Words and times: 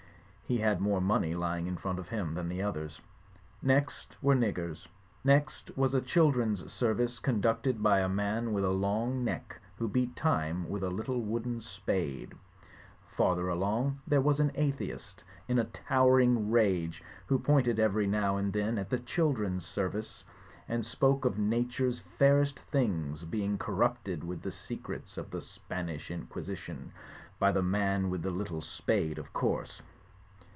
He 0.47 0.57
had 0.57 0.81
more 0.81 0.99
money 0.99 1.33
lying 1.33 1.65
in 1.65 1.77
front 1.77 1.97
of 1.97 2.09
him 2.09 2.33
than 2.33 2.49
the 2.49 2.61
others. 2.61 2.99
Next 3.61 4.17
were 4.21 4.35
niggers. 4.35 4.85
Next 5.23 5.71
was 5.77 5.93
a 5.93 6.01
children's 6.01 6.69
service 6.69 7.19
conducted 7.19 7.81
by 7.81 8.01
a 8.01 8.09
man 8.09 8.51
with 8.51 8.65
a 8.65 8.69
long 8.69 9.23
neck 9.23 9.61
who 9.77 9.87
beat 9.87 10.13
time 10.13 10.67
with 10.67 10.83
a 10.83 10.89
little 10.89 11.21
wooden 11.21 11.61
spade. 11.61 12.33
Farther 13.15 13.47
along 13.47 14.01
there 14.05 14.19
was 14.19 14.41
an 14.41 14.51
atheist, 14.55 15.23
in 15.47 15.57
a 15.57 15.63
towering 15.63 16.51
rage, 16.51 17.01
who 17.27 17.39
pointed 17.39 17.79
every 17.79 18.05
now 18.05 18.35
and 18.35 18.51
then 18.51 18.77
at 18.77 18.89
the 18.89 18.99
children's 18.99 19.65
service 19.65 20.25
and 20.67 20.85
spoke 20.85 21.23
of 21.23 21.39
Nature's 21.39 22.01
fairest 22.19 22.59
things 22.59 23.23
being 23.23 23.57
corrupted 23.57 24.21
with 24.21 24.41
the 24.41 24.51
secrets 24.51 25.17
of 25.17 25.31
the 25.31 25.39
Spanish 25.39 26.11
Inquisition— 26.11 26.91
by 27.39 27.53
the 27.53 27.63
man 27.63 28.09
with 28.09 28.21
the 28.21 28.31
little 28.31 28.59
spade, 28.61 29.17
of 29.17 29.31
course. 29.31 29.81